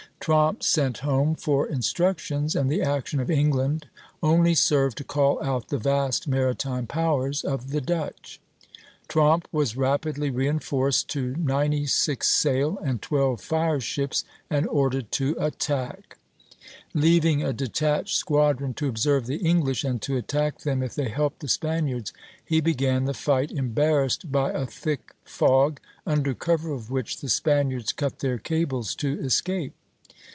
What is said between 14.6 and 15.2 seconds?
ordered